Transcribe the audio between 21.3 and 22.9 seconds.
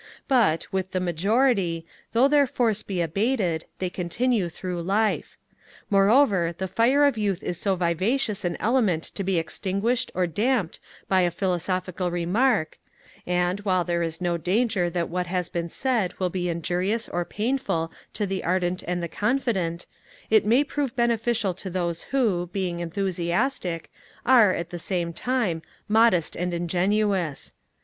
to those who, being